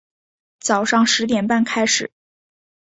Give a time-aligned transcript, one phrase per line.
[0.59, 2.09] 早上十点半开始